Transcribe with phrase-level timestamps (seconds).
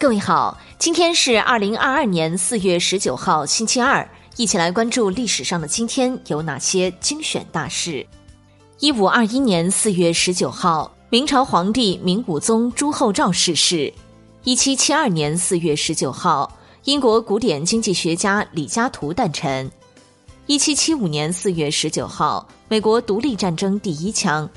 [0.00, 8.06] 各位好，今天是二零二二年四月十九号，星期二，一起来关注历史上的今天有哪些精选大事。
[8.78, 13.92] 一五二一年四月十九号，明朝皇帝明武宗朱厚照逝世。
[14.44, 19.68] 一七七二年四月十九号，英国古典经济学家李嘉图诞辰。
[20.46, 24.48] 一七七五年四月十九号，美国独立战争第一枪。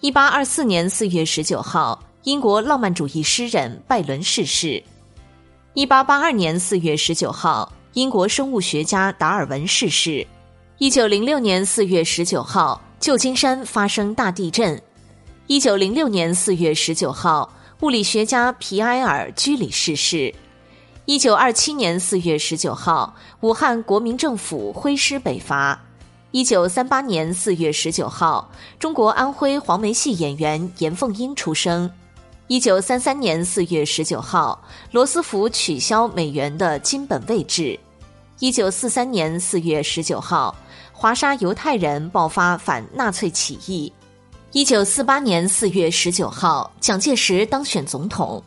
[0.00, 1.98] 一八二四年四月十九号。
[2.26, 4.82] 英国浪漫主义诗人拜伦逝世。
[5.74, 10.26] 一八八二年四月十九号，英国生物学家达尔文逝世。
[10.78, 14.82] 一九零六年四月十九号，旧金山发生大地震。
[15.46, 17.48] 一九零六年四月十九号，
[17.82, 20.34] 物理学家皮埃尔居里逝世。
[21.04, 25.80] 一九二七年四月十九号，武汉国民政府挥师北伐。
[26.32, 28.50] 一九三八年四月十九号，
[28.80, 31.88] 中国安徽黄梅戏演员严凤英出生。
[32.48, 37.76] 一九三三年四月十九号，罗斯福取消美元的金本位制。
[38.38, 40.54] 一九四三年四月十九号，
[40.92, 43.92] 华沙犹太人爆发反纳粹起义。
[44.52, 48.40] 一九四八年四月十九号，蒋介石当选总统。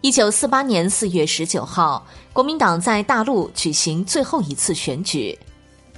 [0.00, 5.36] 一九四八年四月十九号，国民党在大陆举行最后一次选举。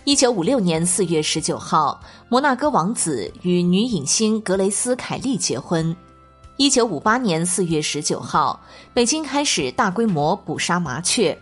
[0.05, 5.95] 一九五六年四月十九号，摩纳哥王子与女影星格雷斯·凯利结婚。
[6.59, 8.61] 一九五八年四月十九号，
[8.93, 11.37] 北京开始大规模捕杀麻雀。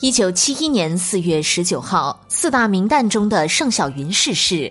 [0.00, 4.70] 一九七一年四月十九号，四大名旦中的盛小云逝世。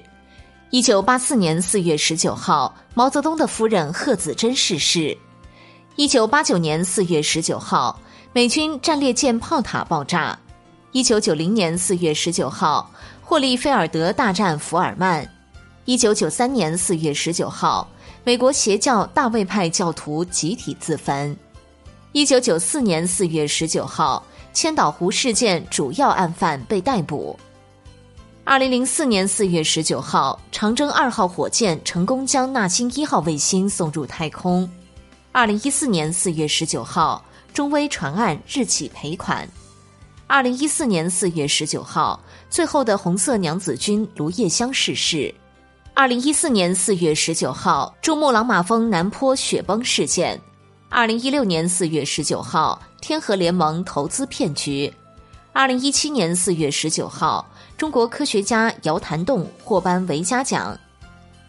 [0.69, 5.17] 一九八四年四月十九号，毛泽东的夫人贺子珍逝世。
[5.95, 7.99] 一九八九年四月十九号，
[8.31, 10.37] 美军战列舰炮塔爆炸。
[10.91, 12.91] 一九九零年四月十九号，
[13.23, 15.27] 霍利菲尔德大战福尔曼。
[15.85, 17.87] 一九九三年四月十九号。
[18.25, 21.35] 美国邪教大卫派教徒集体自焚。
[22.13, 27.37] 一九九四年四月十九号，千岛湖事件主要案犯被逮捕。
[28.45, 34.69] 二零零四年四月十九号，长征二号火箭成功将纳新一号卫星送入太空。
[35.33, 37.21] 二零一四年四月十九号，
[37.53, 39.45] 中微船案日起赔款。
[40.27, 42.17] 二零一四年四月十九号，
[42.49, 45.33] 最后的红色娘子军卢叶香逝世。
[45.95, 50.35] 二零一四年四月十九号，珠穆朗玛峰南坡雪崩事件；
[50.89, 54.91] 二零一六年四月十九号，天河联盟投资骗局；
[55.51, 60.75] 二零一七年四月十九号，中国科学家姚檀栋获颁维嘉奖；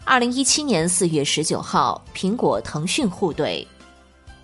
[0.03, 3.65] 二零一七年四月十九号，苹果、腾讯互怼。